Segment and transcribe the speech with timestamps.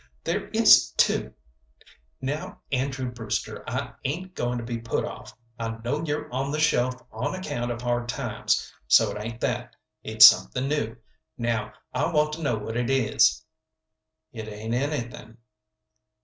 [0.23, 1.31] "There is, too.
[2.21, 5.37] Now, Andrew Brewster, I ain't goin' to be put off.
[5.59, 9.75] I know you're on the shelf on account of hard times, so it ain't that.
[10.01, 10.95] It's something new.
[11.37, 13.45] Now I want to know what it is."
[14.33, 15.37] "It ain't anything."